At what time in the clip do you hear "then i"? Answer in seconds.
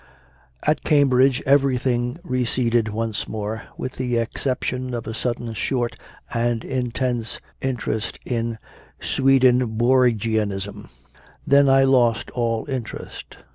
11.45-11.83